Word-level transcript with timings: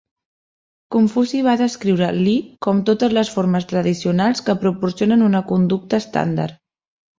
Confuci 0.95 1.41
va 1.47 1.53
descriure 1.59 2.07
"Li" 2.21 2.33
com 2.67 2.81
totes 2.91 3.15
les 3.19 3.31
formes 3.35 3.69
tradicionals 3.75 4.43
que 4.49 4.59
proporcionen 4.67 5.29
una 5.29 5.45
conducta 5.55 6.05
estàndard. 6.07 6.61